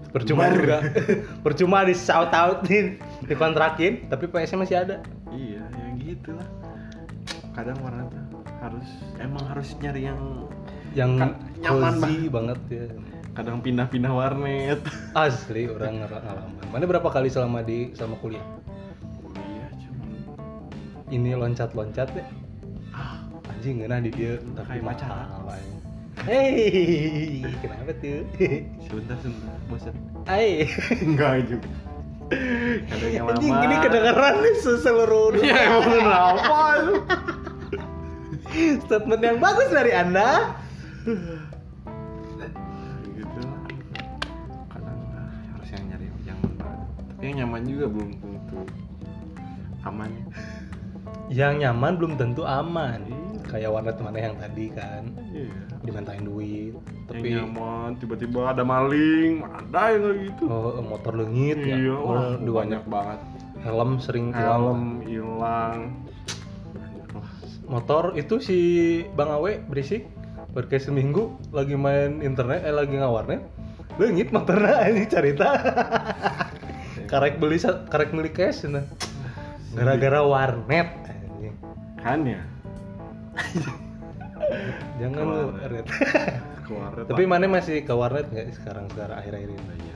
[0.09, 0.81] Percuma juga.
[1.45, 2.99] Percuma di shout out nih.
[3.23, 4.95] Dikontrakin tapi PS masih ada.
[5.29, 6.47] Iya, ya gitu lah.
[7.53, 8.89] Kadang warna tuh harus
[9.21, 10.19] emang harus nyari yang
[10.97, 12.59] yang nyaman cozy banget.
[12.67, 12.85] ya.
[13.37, 14.81] Kadang pindah-pindah warnet.
[15.15, 18.45] asli orang ngalaman mana berapa kali selama di selama kuliah
[21.09, 22.25] ini loncat-loncat ya
[22.93, 23.17] ah,
[23.49, 25.77] anjing ngena di dia tapi mahal aja.
[26.27, 28.27] Hei, kenapa tuh?
[28.83, 29.95] sebentar sebentar bosan.
[30.27, 30.67] Hai.
[30.99, 31.71] Enggak juga.
[32.91, 33.39] Kadang yang lama.
[33.39, 36.59] Anjing ini kedengeran nih seluruh Iya, emang kenapa?
[38.83, 40.59] statement yang bagus dari Anda.
[43.15, 43.61] gitu lah
[44.67, 46.51] kadang ah, harus yang nyari yang nyaman
[47.07, 48.59] tapi yang nyaman juga belum tentu
[49.87, 50.09] aman
[51.29, 52.99] Yang nyaman belum tentu aman.
[53.05, 53.17] Iya.
[53.49, 55.03] Kayak warnet mana yang tadi kan.
[55.33, 55.49] Iya.
[55.81, 56.73] Dimintain duit,
[57.09, 60.43] tapi yang nyaman tiba-tiba ada maling ada yang kayak gitu.
[60.49, 61.77] Oh, motor leungit ya.
[61.77, 63.19] iya Oh, wah di banyak banyak banget.
[63.65, 64.61] Helm sering hilang.
[64.61, 65.77] helm hilang.
[67.69, 68.59] Motor itu si
[69.13, 70.09] Bang Awe berisik
[70.49, 73.41] pergi seminggu lagi main internet eh lagi ngawarnet
[74.01, 75.47] leungit motornya ini cerita.
[77.11, 77.57] Karek beli
[77.89, 78.85] karek beli cash nah.
[79.73, 81.08] Gara-gara warnet.
[82.01, 82.41] Kan ya?
[84.99, 85.85] Jangan Ke lu warnet.
[85.89, 89.89] warnet keluar tapi mana masih ke warnet nggak sekarang sekarang akhir-akhir ini?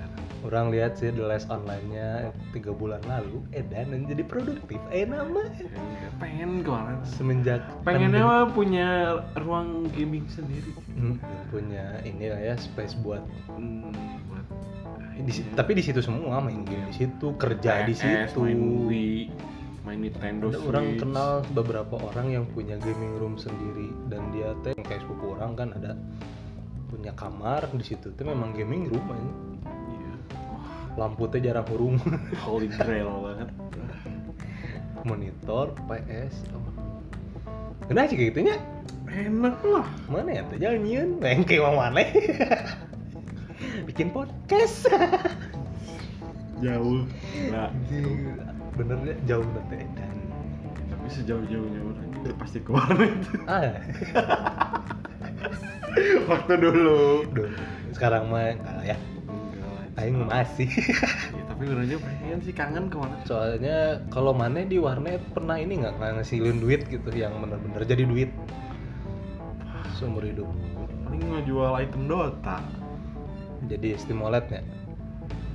[0.44, 4.76] Orang lihat sih the last online-nya tiga bulan lalu edan dan jadi produktif.
[4.92, 5.40] Eh nama.
[5.56, 10.76] Ya, pengen keluar semenjak pengennya mah punya ruang gaming sendiri.
[11.00, 11.16] Hmm,
[11.48, 13.24] punya ini lah ya space buat
[13.56, 13.96] hmm,
[14.28, 14.46] buat
[15.24, 19.32] di, tapi di situ semua main game di situ kerja di situ main Wii,
[19.84, 20.70] main Nintendo Ada Switch.
[20.72, 25.60] orang kenal beberapa orang yang punya gaming room sendiri dan dia teh kayak sepupu orang
[25.60, 26.00] kan ada
[26.88, 29.32] punya kamar di situ tuh memang gaming room aja.
[29.68, 30.14] Iya.
[30.96, 32.00] lampu teh jarang hurung
[32.48, 33.50] Holy grail banget.
[35.04, 36.64] monitor PS oh.
[37.92, 38.56] Nah sih kayak gitunya
[39.12, 41.20] enak lah Mana ya teh nyanyian?
[41.20, 42.08] Bengke mah mana?
[43.88, 44.88] Bikin podcast.
[46.64, 47.04] jauh
[47.52, 47.68] nah
[48.74, 50.14] Bener ya jauh nanti dan
[50.90, 53.14] tapi sejauh-jauhnya orang juga pasti ke warnet
[53.52, 53.76] ah,
[56.32, 57.28] waktu dulu.
[57.34, 57.52] Duh,
[57.92, 58.98] sekarang mah enggak lah ya.
[59.94, 60.66] Aing masih.
[61.38, 65.54] ya, tapi orang juga pengen sih kangen ke warnet Soalnya kalau mana di warnet pernah
[65.60, 68.34] ini nggak nggak ngasilin duit gitu yang bener-bener jadi duit?
[69.94, 70.50] Seumur hidup.
[71.06, 72.58] paling ngejual item Dota
[73.70, 74.66] Jadi stimulatnya.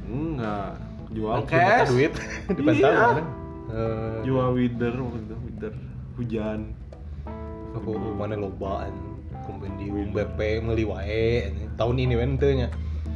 [0.06, 2.12] enggak jual cash duit
[2.56, 3.00] di pantau Iya.
[3.00, 3.22] mana?
[3.68, 5.74] Eh, jual wither waktu itu wither
[6.16, 6.60] hujan
[7.72, 8.92] aku mana lobaan
[9.44, 11.68] kompendium BP meuli wae anjing.
[11.76, 12.68] tahun ini we teu nya.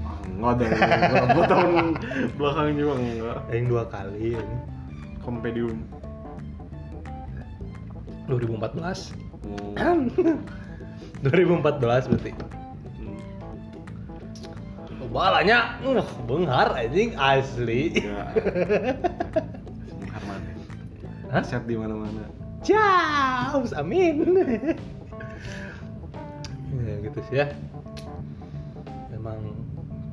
[0.02, 1.84] Ah, enggak ada beberapa tahun
[2.38, 3.38] belakang juga enggak.
[3.48, 4.60] Aing dua kali anjing.
[5.20, 5.76] kompedium
[8.26, 9.18] 2014
[9.74, 10.06] Hmm.
[11.26, 12.30] 2014 berarti
[15.12, 18.32] balanya uh, benghar anjing asli ya
[20.12, 20.40] Harman
[21.28, 21.44] Hah?
[21.44, 24.22] set di mana-mana Ciao, amin.
[26.78, 27.50] ya gitu sih ya.
[29.10, 29.50] Memang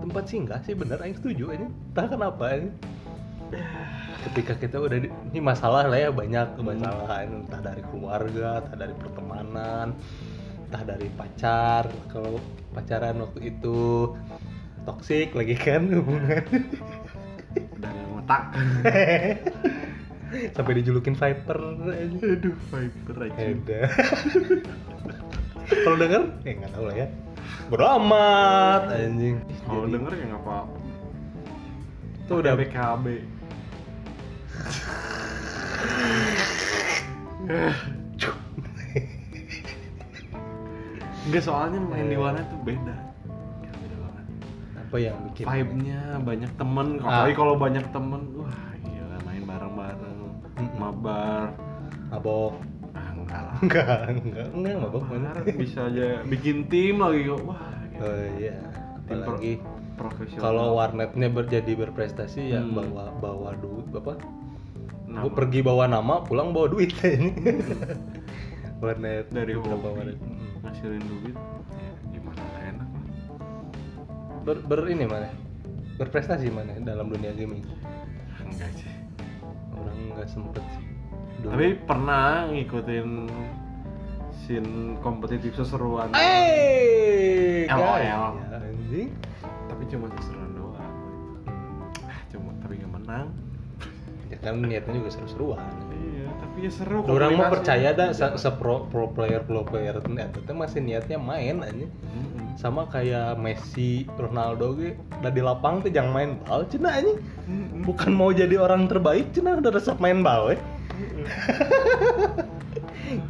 [0.01, 1.69] tempat singgah sih bener, Aing setuju ini.
[1.93, 2.73] Entah kenapa ini.
[4.25, 8.93] Ketika kita udah di, ini masalah lah ya banyak kemasalahan entah dari keluarga, entah dari
[8.97, 9.87] pertemanan,
[10.65, 11.85] entah dari pacar.
[12.09, 12.41] Kalau
[12.73, 14.09] pacaran waktu itu
[14.89, 16.43] toksik lagi kan hubungan.
[17.77, 18.43] Udah yang letak
[20.57, 21.59] sampai dijulukin Viper.
[22.17, 23.41] Aduh Viper aja.
[23.45, 23.81] Ada.
[25.69, 27.07] Kalau denger, eh nggak tahu lah ya.
[27.69, 29.37] Bodo amat, anjing.
[29.69, 30.77] kalau Jadi, denger ya nggak apa-apa.
[32.25, 33.05] Itu udah BKB
[41.25, 43.08] Enggak soalnya main di warnet tuh beda
[44.89, 47.05] apa yang bikin Vibe-nya banyak temen Ah.
[47.21, 48.49] Apalagi kalau banyak temen Wah
[48.79, 50.19] gila main bareng-bareng
[50.55, 50.75] Mm-mm.
[50.75, 51.53] Mabar
[52.09, 52.53] mabok?
[52.91, 55.29] Ah enggak lah Enggak, enggak, enggak mabok mana?
[55.31, 58.01] Mabar bisa aja bikin tim lagi kok Wah gila.
[58.01, 58.57] Oh iya.
[59.05, 59.53] Tim pro- Apalagi
[59.93, 62.73] profesional kalau warnetnya berjadi berprestasi ya Hmm.
[62.73, 64.13] bawa bawa duit apa?
[65.05, 65.21] Nama.
[65.21, 67.29] Gue pergi bawa nama, pulang bawa duit ini.
[68.79, 70.17] warnet dari hobi warnet.
[70.17, 70.61] Mm.
[70.61, 71.35] ngasilin duit
[74.41, 75.29] Ber, ber ini mana?
[75.95, 77.63] Berprestasi mana dalam dunia gaming?
[78.41, 78.89] enggak sih
[79.69, 80.85] Orang nggak sempet sih.
[81.39, 81.49] Dulu.
[81.49, 83.09] tapi pernah ngikutin
[84.33, 87.99] scene kompetitif seseruan Eh, LOL.
[88.01, 89.07] ya, anjing.
[89.65, 90.91] tapi cuma seseruan doang
[92.01, 93.27] ah, cuma tapi nggak menang
[94.27, 95.63] Ya kan niatnya juga seru-seruan.
[95.95, 97.51] iya tapi ya seru Orang komunikasi.
[97.51, 101.87] percaya dah se, se pro, pro player pro player itu teh masih niatnya main aja.
[102.59, 107.15] Sama kayak Messi, Ronaldo ge udah di lapang tuh jangan main bal anjing.
[107.47, 107.87] Mm-mm.
[107.87, 110.55] Bukan mau jadi orang terbaik cenah udah resep main bal we.
[110.99, 111.23] Mm-mm.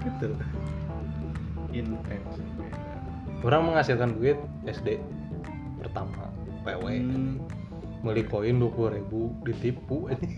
[0.02, 0.30] gitu.
[1.70, 2.42] intens
[3.46, 4.98] Orang menghasilkan duit SD
[5.78, 6.34] pertama
[6.66, 6.86] PW.
[6.90, 7.38] Hmm.
[8.02, 10.34] Beli koin 20.000 ribu ditipu anjing.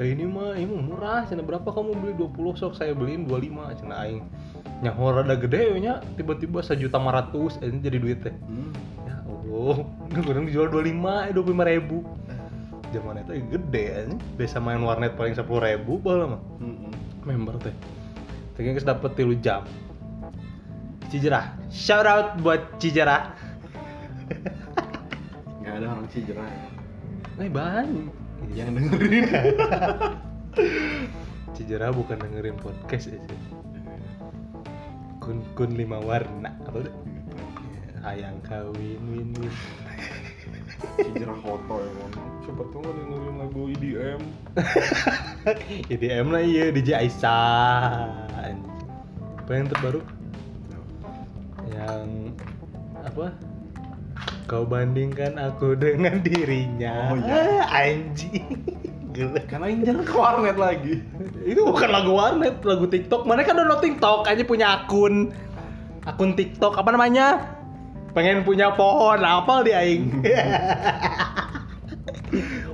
[0.00, 4.08] Lah ini mah ini murah, cina berapa kamu beli 20 sok saya beliin 25 cina
[4.08, 4.24] aing.
[4.80, 8.32] Nyaho rada gede nya, tiba-tiba sejuta 500 ini jadi duit teh.
[8.32, 8.72] Hmm.
[9.04, 9.76] Ya Allah,
[10.12, 11.98] ini kurang dijual 25, eh 25 ribu.
[12.90, 14.08] Zaman itu gede.
[14.34, 16.42] Biasa main warnet paling 10 ribu baheula mah.
[16.58, 16.90] Mm-mm.
[17.22, 17.74] Member teh.
[18.56, 19.62] Teh geus dapet 3 jam.
[21.12, 21.54] Cijerah.
[21.68, 23.36] Shout out buat Cijerah.
[25.60, 26.66] nggak ada orang Cijerah ya
[27.40, 28.10] Eh ban.
[28.50, 29.26] yang dengerin
[31.54, 33.20] Cijerah bukan dengerin podcast ya.
[35.20, 36.94] Kun kun lima warna apa tuh?
[36.96, 39.54] Ya, Hayang kawin win win.
[40.96, 44.20] Cijerah foto ya kan siapa tuh nggak dengerin lagu EDM
[45.92, 47.84] IDM lah iya DJ Aisyah.
[49.44, 50.00] Apa yang terbaru?
[51.68, 52.08] Yang
[53.04, 53.26] apa?
[54.50, 57.14] Kau bandingkan aku dengan dirinya.
[57.14, 57.66] Oh, iya.
[57.86, 58.89] Anjing.
[59.10, 59.42] Gila.
[59.50, 61.02] karena ini jangan ke warnet lagi
[61.42, 63.26] Itu bukan lagu warnet, lagu TikTok.
[63.26, 65.34] Mana kan download TikTok aja punya akun.
[66.06, 67.58] Akun TikTok apa namanya?
[68.14, 70.02] Pengen punya pohon, apa di aing?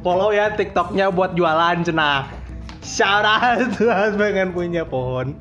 [0.04, 2.28] Follow ya TikToknya buat jualan cenah.
[2.86, 3.82] Out
[4.20, 5.34] pengen punya pohon.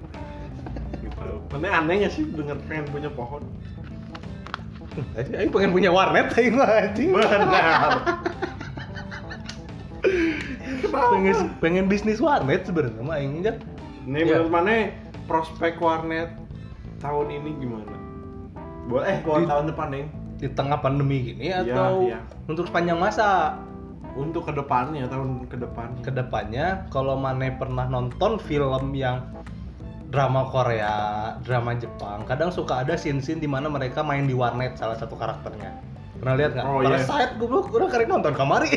[0.98, 3.46] gitu mana anehnya sih denger pengen punya pohon
[5.14, 7.12] Aing pengen punya warnet aing mah anjing.
[7.14, 7.92] benar
[10.88, 13.56] Pengen pengen bisnis warnet sebenarnya mah aing kan.
[14.06, 14.26] Ini Iya.
[14.44, 14.74] menurut mana
[15.26, 16.30] prospek warnet
[17.00, 17.96] tahun ini gimana?
[18.86, 22.20] Buat eh buat Di- tahun depan nih di tengah pandemi gini Iya, atau iya.
[22.46, 23.56] untuk sepanjang masa
[24.14, 26.02] untuk ke depannya tahun ke depannya.
[26.02, 29.24] ke depannya kalau Mane pernah nonton film yang
[30.06, 30.96] drama Korea,
[31.42, 35.76] drama Jepang, kadang suka ada scene-scene di mana mereka main di warnet salah satu karakternya.
[36.16, 36.66] Pernah lihat nggak?
[36.66, 36.88] Oh, iya.
[36.96, 38.72] Parasite goblok, udah kali nonton kamari.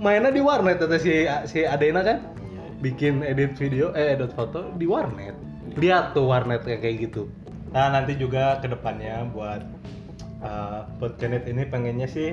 [0.00, 2.24] Mainnya di warnet kata si si Adena kan?
[2.40, 2.62] Iya.
[2.80, 5.36] Bikin edit video, eh edit foto di warnet.
[5.76, 7.28] Lihat tuh warnet kayak kayak gitu.
[7.70, 9.60] Nah nanti juga ke depannya buat
[10.40, 12.32] uh, buat Janet ini pengennya sih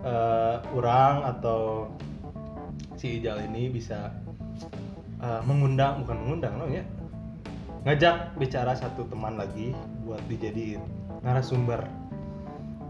[0.00, 1.90] eh orang atau
[2.96, 4.12] si Ijal ini bisa
[5.20, 6.84] eh, mengundang bukan mengundang namanya
[7.88, 9.72] ngajak bicara satu teman lagi
[10.04, 10.80] buat dijadiin
[11.24, 11.84] narasumber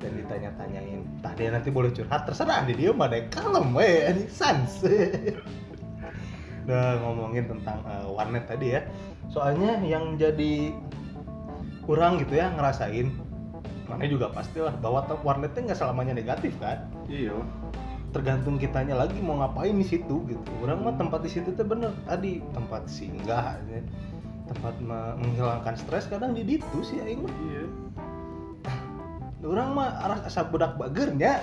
[0.01, 1.01] dan ditanya-tanyain.
[1.21, 4.81] Tah dia nanti boleh curhat terserah di dia mah deh kalem weh ini sans.
[6.65, 8.81] Udah ngomongin tentang eh, warnet tadi ya.
[9.29, 10.75] Soalnya yang jadi
[11.85, 13.09] kurang gitu ya ngerasain
[13.91, 16.87] mana juga pastilah bahwa warnetnya nggak selamanya negatif kan?
[17.11, 17.35] Iya.
[18.11, 20.51] tergantung kitanya lagi mau ngapain di situ gitu.
[20.67, 21.95] Orang mah tempat di situ tuh bener.
[22.11, 23.79] Tadi tempat singgah ya.
[24.51, 27.65] tempat me- menghilangkan stres kadang di situ sih aing mah Iya.
[29.45, 31.41] Orang mah arah asa budak bagernya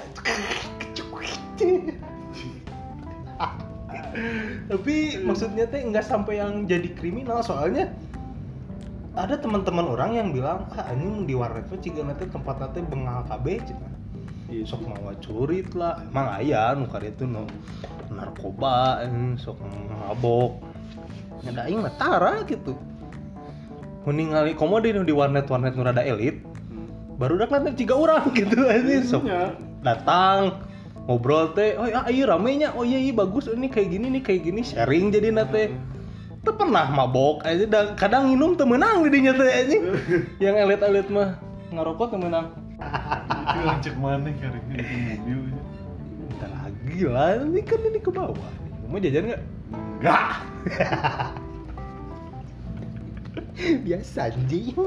[4.69, 7.89] tapi maksudnya teh nggak sampai yang jadi kriminal soalnya
[9.17, 13.25] ada teman-teman orang yang bilang ah ini di warnet tuh ciga nanti tempat nanti bengal
[13.25, 13.89] KB cina.
[14.47, 14.63] Iya.
[14.63, 15.99] sok mau curit lah.
[16.05, 17.49] Emang ayah nu karya itu nu
[18.13, 19.57] narkoba eh, sok
[19.89, 20.61] mabok.
[21.49, 21.65] Ada
[21.97, 22.77] tara gitu.
[24.05, 26.46] Meningali komodi nu di warnet warnet nu rada elit
[27.17, 29.57] baru udah kelihatan tiga orang gitu aja sok Iya.
[29.81, 30.61] datang
[31.05, 34.41] ngobrol teh oh ya iya ramenya oh iya iya bagus ini kayak gini nih kayak
[34.43, 35.73] gini sharing jadi nate
[36.45, 39.77] Tuh pernah mabok aja dan kadang minum tuh menang di dinya teh aja
[40.43, 41.35] yang elit elit mah
[41.73, 45.49] ngerokok tuh menang Itu cek mana di mobil.
[46.29, 48.51] Bentar lagi lah, ini kan ini ke bawah.
[48.85, 49.41] Mau jajan nggak?
[49.97, 50.29] Enggak.
[53.89, 54.77] Biasa anjing.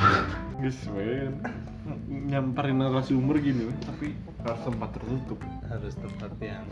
[0.00, 1.44] Guys, men.
[2.08, 3.76] Nyamperin narasumber gini, men.
[3.84, 5.40] tapi harus tempat tertutup.
[5.68, 6.64] Harus tempat yang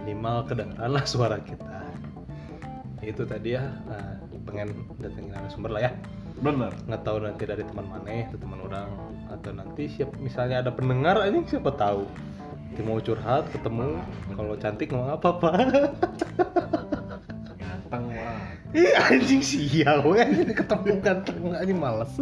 [0.00, 1.84] minimal kedengaran lah suara kita.
[3.04, 4.16] Itu tadi ya, eh,
[4.48, 5.92] pengen datengin narasumber lah ya.
[6.40, 6.72] Bener.
[6.88, 8.88] Nggak tahu nanti dari teman mana, atau teman orang,
[9.28, 12.08] atau nanti siap misalnya ada pendengar, ini siapa tahu.
[12.72, 14.00] Nanti mau curhat, ketemu,
[14.32, 15.50] kalau cantik ngomong apa apa.
[18.76, 22.12] Ih anjing sial we ini ketemu ganteng anjing males.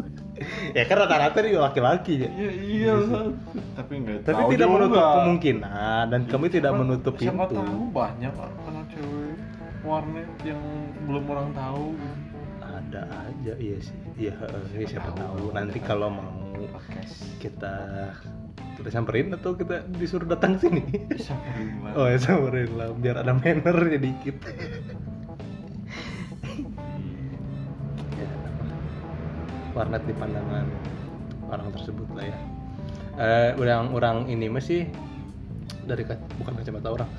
[0.70, 2.28] ya kan rata-rata dia laki-laki ya.
[2.30, 2.92] Iya, iya.
[3.04, 3.26] San.
[3.74, 4.74] Tapi enggak Tapi tahu tidak juga.
[4.78, 7.54] menutup kemungkinan dan kami tidak Siapa- menutup Siapa pintu.
[7.58, 9.34] tahu banyak anak cewek
[9.82, 10.62] warnet yang
[11.04, 11.84] belum orang tahu.
[12.64, 13.96] Ada aja iya sih.
[14.14, 14.34] Iya,
[14.74, 16.54] eh, siapa tahu nanti kalau mau
[17.38, 17.74] kita
[18.74, 20.82] kita samperin atau kita disuruh datang sini.
[21.18, 21.92] Samperin lah.
[21.94, 24.38] Oh ya samperin lah biar ada mannernya dikit.
[29.74, 30.64] Warnet di pandangan
[31.50, 32.38] orang tersebut lah ya.
[33.14, 34.90] Eh, orang-orang ini masih
[35.86, 37.10] dari ka- bukan kacamata orang,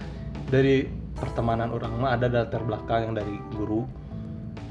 [0.49, 3.87] dari pertemanan orang mah ada latar belakang yang dari guru,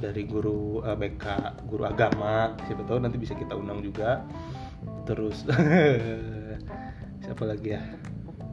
[0.01, 1.25] dari guru eh, BK,
[1.65, 4.21] guru agama, siapa tahu nanti bisa kita undang juga.
[5.09, 5.45] Terus
[7.25, 7.83] siapa lagi ya?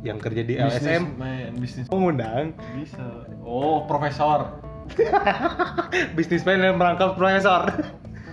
[0.02, 3.06] Yang kerja di LSM Businessman, bisnis mengundang bisa.
[3.44, 4.64] Oh, profesor.
[6.18, 7.70] bisnismen yang merangkap profesor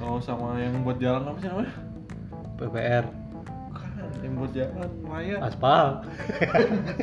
[0.09, 1.73] Oh, sama yang buat jalan apa sih namanya?
[2.57, 3.05] PPR
[3.68, 5.37] Bukan, yang buat jalan raya.
[5.44, 5.87] aspal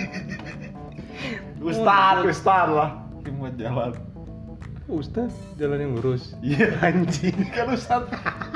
[1.62, 2.90] Ustad, Ustad lah.
[3.22, 3.92] Yang buat jalan.
[4.86, 6.78] Ustad jalan yang lurus Iya.
[6.86, 8.06] anjing Kan Ustad.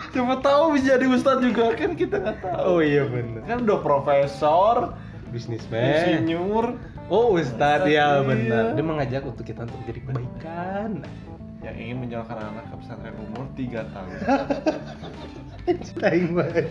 [0.09, 2.61] Siapa tahu bisa jadi Ustad juga kan kita nggak tahu.
[2.67, 4.93] oh iya bener Kan udah profesor,
[5.29, 5.81] bisnismen
[6.21, 8.25] insinyur, oh Ustad ya Iya.
[8.25, 10.89] bener dia mengajak untuk kita untuk jadi kebaikan
[11.59, 14.09] yang ingin menjalankan anak ke pesantren umur 3 tahun.
[16.01, 16.65] Aing banget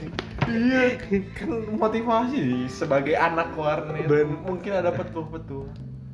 [0.49, 0.97] iya,
[1.37, 4.09] kan motivasi sebagai anak warnet.
[4.09, 5.69] Ben- Mungkin ada petuh-petuh.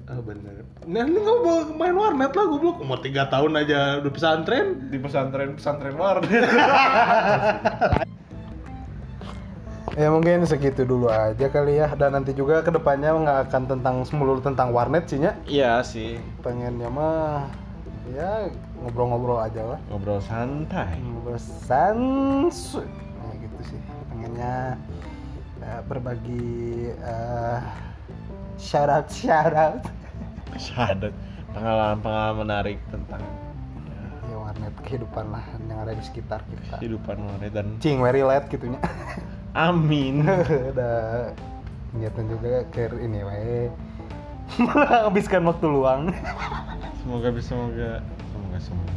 [0.04, 4.12] ah bener nah ini nggak mau main warnet lah goblok umur 3 tahun aja udah
[4.12, 6.44] pesantren di pesantren pesantren warnet.
[9.94, 14.02] Ya mungkin segitu dulu aja kali ya dan nanti juga ke depannya nggak akan tentang
[14.02, 16.18] semulur tentang warnet sih ya Iya sih.
[16.42, 17.46] pengennya mah
[18.12, 18.52] ya
[18.82, 19.80] ngobrol-ngobrol aja lah.
[19.88, 21.00] Ngobrol santai.
[21.00, 22.76] ngobrol sans
[23.16, 23.80] nah, gitu sih.
[24.12, 24.76] Pengennya
[25.64, 27.58] eh, berbagi eh,
[28.60, 29.80] shout out shout out
[30.54, 31.14] Syahadat
[31.56, 33.22] pengalaman-pengalaman menarik tentang
[34.34, 36.76] warnet kehidupan lah yang ada di sekitar kita.
[36.78, 38.78] kehidupan warnet dan cing very light gitunya
[39.54, 40.26] amin.
[40.74, 41.30] Udah
[41.94, 43.70] niatan juga ke ini wae.
[44.60, 46.12] Menghabiskan waktu luang
[47.04, 47.90] semoga bisa semoga.
[48.32, 48.92] Semoga semoga.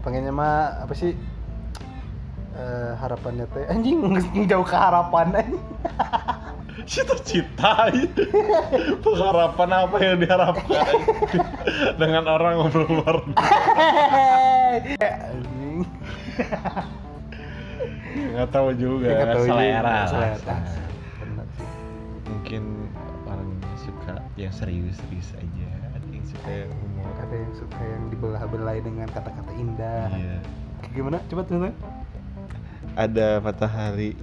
[0.00, 1.12] Pengennya mah apa sih?
[2.56, 4.00] Eh, harapannya teh anjing
[4.48, 5.60] jauh ke harapan anjing.
[6.86, 7.90] Cita-cita
[9.04, 10.86] pengharapan apa yang diharapkan?
[12.00, 13.36] Dengan orang ngobrol warnet
[14.96, 15.84] anjing.
[18.16, 19.52] Nggak tahu juga Ya, nggak tahu juga.
[19.52, 19.96] selera.
[20.08, 20.56] Selera.
[20.64, 20.84] Sih.
[22.26, 22.62] mungkin
[23.26, 25.68] orang suka yang serius-serius aja
[26.26, 30.10] suka yang humor ada yang suka yang dibelah-belai dengan kata-kata indah.
[30.12, 30.38] Iya.
[30.92, 31.18] Gimana?
[31.30, 31.58] Coba tuh
[32.96, 34.16] ada matahari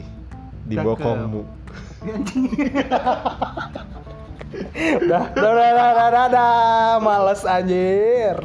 [0.65, 0.85] di Cakep.
[0.87, 1.45] anjing.
[4.73, 7.01] Udah udah udah udah udah, udah.
[7.01, 8.37] males anjir